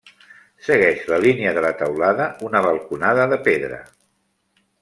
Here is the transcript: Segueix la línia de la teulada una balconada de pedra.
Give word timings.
Segueix 0.69 1.03
la 1.11 1.19
línia 1.25 1.51
de 1.59 1.63
la 1.67 1.71
teulada 1.83 2.27
una 2.49 2.65
balconada 2.69 3.31
de 3.35 3.43
pedra. 3.49 3.83